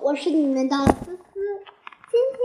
[0.00, 1.18] 我是你们的思思。
[1.34, 2.40] 今天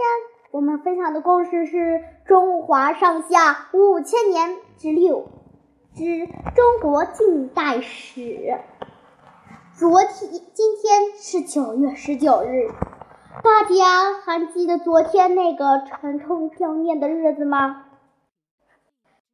[0.52, 1.77] 我们分享的故事是
[2.26, 5.29] 《中华上下五千年之六
[5.96, 8.21] 之中国近代史》。
[9.78, 12.69] 昨天，今天是九月十九日，
[13.44, 17.86] 大家还记得昨天那个沉重悼念的日子吗？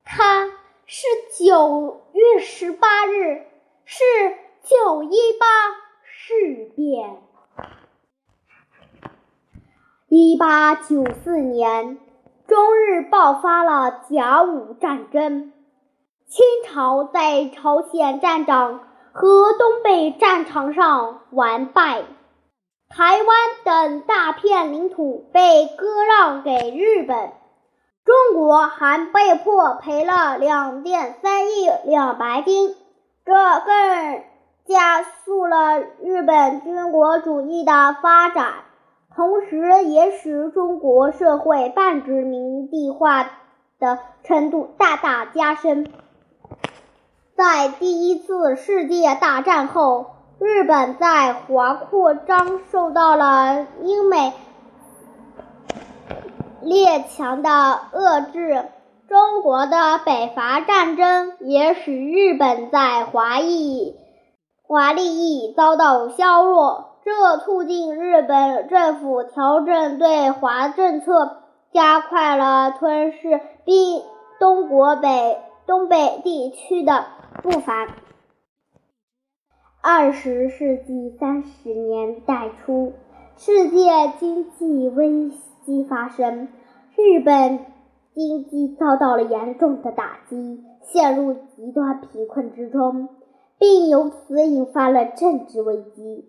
[0.04, 0.48] 它
[0.86, 1.08] 是
[1.38, 3.44] 九月十八日，
[3.86, 4.04] 是
[4.64, 5.46] 九一八
[6.04, 7.22] 事变。
[10.12, 12.00] 一八九四年，
[12.48, 15.54] 中日爆发了甲午战争，
[16.28, 18.80] 清朝在朝鲜战场
[19.12, 22.02] 和东北战场上完败，
[22.90, 27.32] 台湾等大片领土被割让给日本，
[28.04, 32.76] 中国还被迫赔了两点三亿两白金，
[33.24, 34.24] 这更
[34.66, 38.54] 加速了日本军国主义的发展。
[39.16, 43.24] 同时，也使中国社会半殖民地化
[43.80, 45.92] 的程度大大加深。
[47.36, 54.34] 在第一次世界大战后，日本在华扩张受到了英美
[56.62, 57.50] 列强的
[57.94, 58.66] 遏制。
[59.08, 63.96] 中国的北伐战争也使日本在华裔
[64.62, 66.89] 华利益遭到削弱。
[67.04, 71.38] 这促进日本政府调整对华政策，
[71.72, 74.02] 加快了吞噬并
[74.40, 77.06] 东国北东北地区的
[77.42, 77.88] 步伐。
[79.82, 82.94] 二十世纪三十年代初，
[83.38, 85.32] 世界经济危
[85.66, 86.50] 机发生，
[86.98, 87.60] 日本
[88.14, 93.08] 经济遭到了严重的打击，陷入极端贫困之中，
[93.58, 96.26] 并由此引发了政治危机。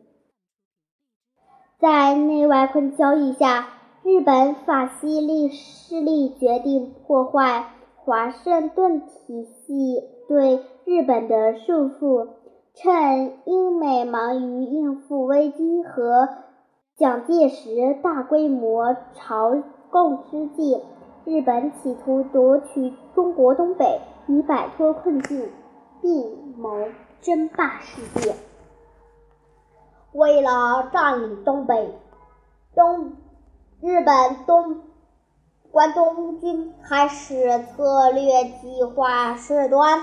[1.81, 3.67] 在内外困交易下，
[4.03, 12.28] 日本法西利势力决定破坏华盛顿体系对日本的束缚。
[12.75, 16.28] 趁英美忙于应付危机和
[16.99, 20.83] 蒋介石大规模朝贡之际，
[21.25, 25.49] 日本企图夺取中国东北，以摆脱困境，
[26.03, 26.88] 并谋
[27.22, 28.34] 争霸世界。
[30.12, 31.94] 为了占领东北，
[32.75, 33.12] 东
[33.81, 34.81] 日本东
[35.71, 40.00] 关东军开始策略计划事端。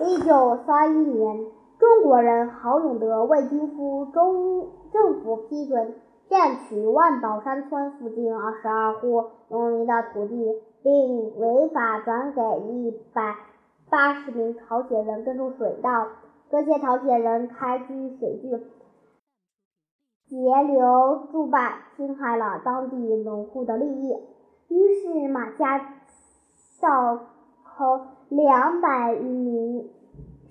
[0.00, 1.46] 一九三一年，
[1.78, 5.94] 中国人郝永德未经府中政府批准，
[6.30, 12.40] 占取万岛山村附近二十二户农民的土地，并违法转给
[12.72, 13.36] 一百
[13.90, 16.06] 八十名朝鲜人耕种水稻。
[16.50, 18.64] 这些朝鲜人开居水郡。
[20.28, 24.14] 截留驻办，侵害了当地农户的利益。
[24.68, 25.78] 于是马家
[26.80, 27.16] 哨
[27.64, 29.88] 口两百余名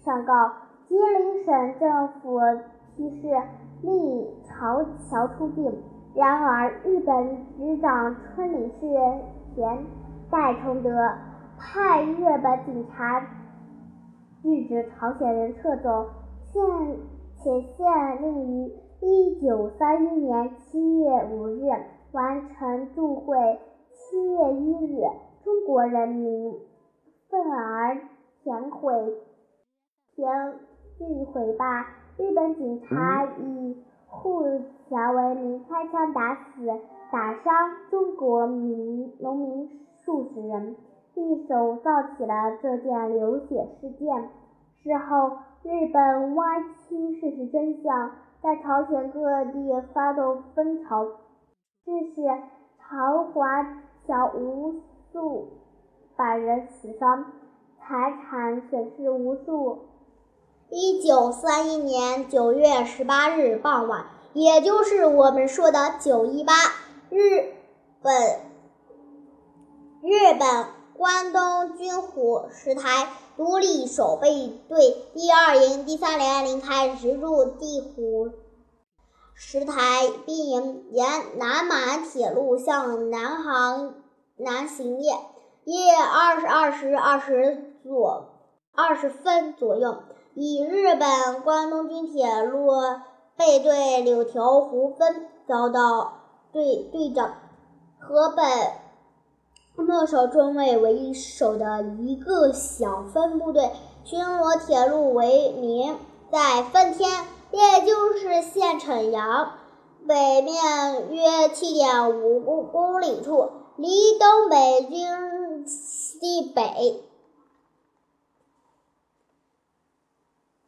[0.03, 0.33] 上告，
[0.87, 2.39] 吉林省政府
[2.95, 3.27] 批示
[3.83, 5.71] 令朝桥出境。
[6.15, 8.87] 然而，日本执掌春里市
[9.53, 9.85] 田
[10.31, 10.89] 代崇德
[11.59, 13.19] 派日本警察
[14.41, 16.07] 制止朝鲜人撤走，
[16.51, 16.97] 限
[17.35, 18.71] 且限令于。
[18.99, 21.69] 一九三一年七月五日
[22.13, 23.59] 完成驻会。
[23.91, 25.03] 七月一日，
[25.43, 26.53] 中国人民
[27.29, 27.97] 愤而
[28.41, 28.91] 填毁
[30.15, 30.53] 填
[30.97, 31.85] 具毁坝，
[32.17, 34.43] 日本警察以护
[34.89, 36.67] 桥为名开枪打死、
[37.11, 37.53] 打伤
[37.91, 39.69] 中国民农民
[40.03, 40.75] 数十人，
[41.13, 44.29] 一手造起了这件流血事件。
[44.81, 48.11] 事后，日本挖清事实真相。
[48.41, 52.21] 在朝鲜各地发动风潮，致使
[52.79, 53.63] 朝华
[54.07, 54.81] 侨无
[55.11, 55.49] 数
[56.15, 57.25] 百人死伤，
[57.81, 59.79] 财产损失无数。
[60.69, 66.53] 一九三一年九月十八日傍晚，也就是我们说的九一八，
[67.09, 67.53] 日
[68.03, 68.13] 本
[70.03, 70.65] 日本
[70.95, 73.07] 关东军虎石台
[73.37, 78.31] 独立守备队第二营第三连连开直入地虎
[79.35, 81.07] 石台兵营，沿
[81.37, 83.93] 南满铁路向南航
[84.37, 85.13] 南行夜。
[85.65, 88.29] 夜二十二时二十左
[88.73, 89.97] 二十分左右，
[90.33, 92.71] 以日本关东军铁路
[93.35, 96.13] 备队柳条湖分遭到
[96.51, 97.35] 队队长
[97.99, 98.45] 河本。
[99.77, 103.71] 末守中尉为首的一个小分部队，
[104.03, 105.95] 巡逻铁路为名，
[106.31, 109.51] 在奉天，也就是县城阳
[110.07, 115.65] 北面约七点五公公里处，离东北军
[116.19, 117.03] 地北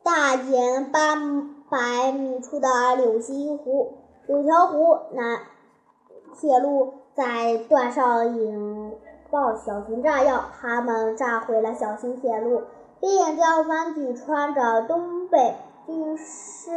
[0.04, 1.16] 大减八
[1.70, 3.98] 百米处的柳溪湖、
[4.28, 5.42] 柳条湖南
[6.40, 8.89] 铁路在段上引
[9.32, 12.64] 爆小型炸药，他们炸毁了小型铁路，
[13.00, 15.56] 并将反举穿着东北
[15.86, 16.72] 军士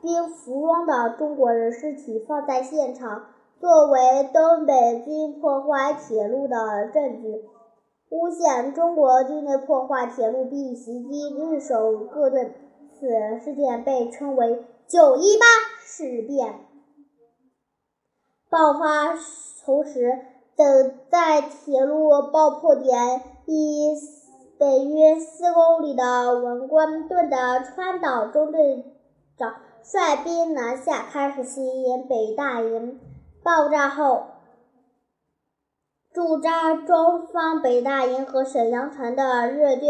[0.00, 3.26] 兵服装的中国人尸体放在现场，
[3.60, 7.44] 作为东北军破坏铁路的证据，
[8.10, 12.54] 诬陷中国军队破坏铁路并袭击日守各队。
[12.98, 13.06] 此
[13.44, 15.44] 事件被称为“九一八
[15.84, 16.60] 事变”。
[18.48, 19.14] 爆发
[19.66, 20.18] 同时，
[20.56, 23.94] 等在铁路爆破点以
[24.58, 28.84] 北约四公里的文官顿的川岛中队
[29.36, 32.98] 长率兵南下，开始吸引北大营。
[33.42, 34.24] 爆炸后，
[36.12, 39.88] 驻扎中方北大营和沈阳城的日军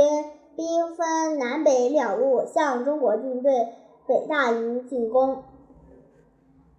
[0.57, 3.69] 兵分南北两路向中国军队
[4.07, 5.45] 北大营进攻。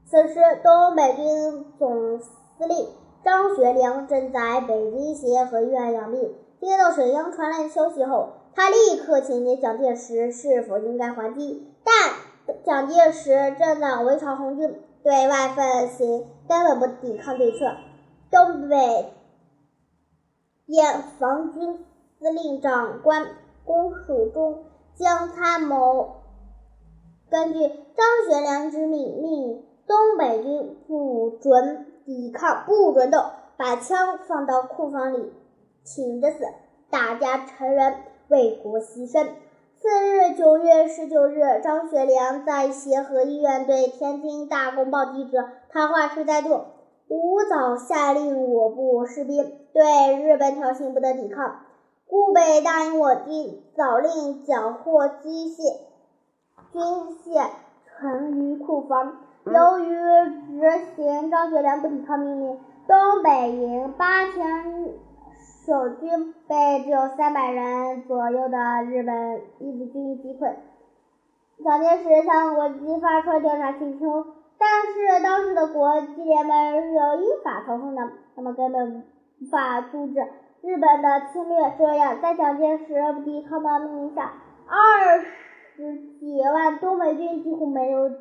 [0.05, 2.89] 此时，东北军总司令
[3.27, 6.33] 张学良正在北京协和医院养病。
[6.61, 11.67] 接到沈阳传来的消息后，他立刻请教蒋介石是否应该还击。
[11.83, 17.65] 但蒋介石正在围剿红军，对外奉行根本不抵抗对策。
[18.31, 19.11] 东北
[20.65, 21.85] 边防军
[22.19, 23.27] 司令长官
[23.65, 24.63] 龚树忠
[24.95, 26.21] 将参谋
[27.29, 29.65] 根据张学良之命令。
[29.85, 33.21] 东北军不准抵抗，不准动，
[33.57, 35.33] 把枪放到库房里，
[35.83, 36.37] 挺着死。
[36.89, 37.95] 大家成人
[38.29, 39.27] 为国牺牲。
[39.75, 46.61] 次日，九月十九日，张学良在协和医院对天津大公报记者谈话时再度：
[47.09, 51.59] 吾早下令我部士兵对日本挑衅不得抵抗，
[52.07, 55.75] 故北大营我军早令缴获机械、
[56.71, 56.81] 军
[57.25, 57.49] 械
[57.99, 59.26] 存于库房。
[59.53, 59.87] 由于
[60.59, 64.35] 执行张学良不抵抗命令，东北营八千
[65.65, 70.53] 守军被只有三百人左右的日本义军击溃。
[71.63, 74.25] 蒋介石向国际发出调查请求，
[74.57, 78.01] 但是当时的国际联盟是由英法操控的，
[78.35, 79.03] 他们根本
[79.41, 80.19] 无法阻止
[80.61, 81.73] 日本的侵略。
[81.77, 84.33] 这样，在蒋介石不抵抗的命令下，
[84.67, 85.19] 二
[85.75, 88.11] 十几万东北军几乎没有。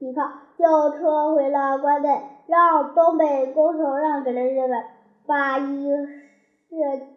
[0.00, 0.64] 抵抗就
[0.96, 4.82] 撤回了关内，让东北攻守让给了日本，
[5.26, 6.74] 把一是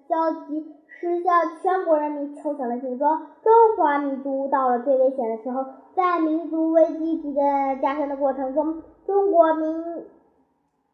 [0.09, 3.07] 交集驶向全国人民敲响了警钟。
[3.41, 5.63] 中华民族到了最危险的时候，
[5.95, 10.05] 在民族危机逐渐加深的过程中，中国民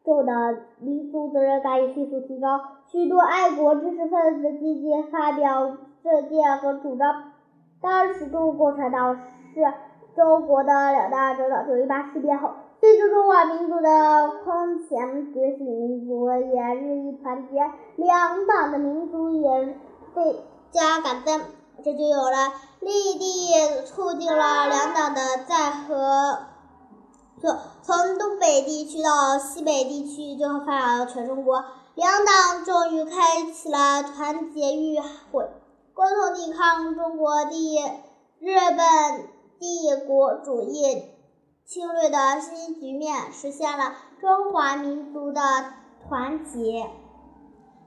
[0.04, 7.32] 众的民族责任感也迅速提高，许多爱国知识分子积极发表政见和主张。
[7.82, 9.16] 当时，中国共产党
[9.52, 9.60] 是。
[10.20, 17.56] 中国的两大政党九一八事变后，随着中华民族的空前觉醒，民族也日益团结，
[17.96, 19.74] 两党的民族也
[20.14, 21.40] 倍加感增，
[21.82, 26.40] 这就有了立地促进了两党的再合
[27.40, 27.56] 作。
[27.80, 31.64] 从东北地区到西北地区，最后发展到全中国，
[31.94, 35.00] 两党终于开启了团结与
[35.32, 35.48] 会，
[35.94, 37.90] 共同抵抗中国的
[38.38, 39.39] 日本。
[39.60, 41.04] 帝国主义
[41.66, 45.42] 侵略的新局面实现了中华民族的
[46.08, 46.88] 团结。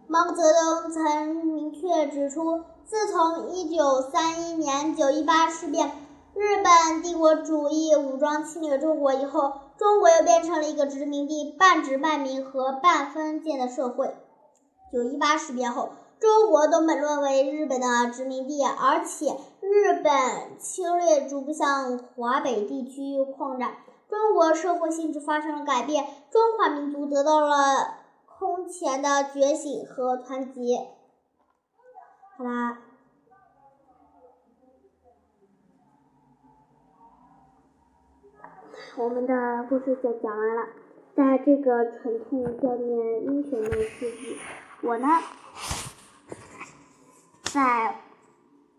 [0.08, 5.92] 毛泽东曾明确指出，自从1931年九一八事变，
[6.36, 14.16] 日本帝国主义武装侵略中国以后，中国又变成了一个殖民地、半殖半民和半封建的社会。
[14.92, 15.90] 九一八事变后，
[16.24, 23.76] 中国东北沦为日本的殖民地，而且日本侵略逐步向华北地区扩展，
[24.08, 30.88] 中国社会性质发生了改变，中华民族得到了空前的觉醒和团结。
[32.38, 32.78] 好啦，
[38.96, 40.68] 我们的故事就讲完了。
[41.18, 44.38] 在这个沉痛悼念英雄的日子，
[44.84, 45.08] 我呢？
[47.54, 47.98] 在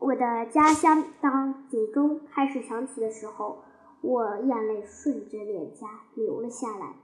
[0.00, 3.62] 我的家乡，当警钟开始响起的时候，
[4.00, 6.97] 我眼泪顺着脸颊流了下来。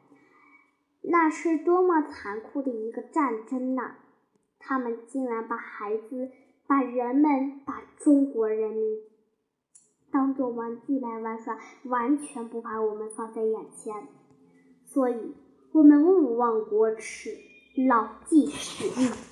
[1.02, 3.92] 那是多么残酷的一个战争呐！
[4.58, 6.32] 他们竟然把孩子、
[6.66, 8.98] 把人们、把中国人民
[10.10, 14.08] 当做玩具来玩耍，完全不把我们放在眼前。
[14.86, 15.36] 所以，
[15.70, 17.38] 我们勿忘国耻，
[17.86, 19.29] 牢记使命。